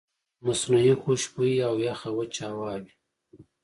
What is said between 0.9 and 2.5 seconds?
خوشبويئ او يخه وچه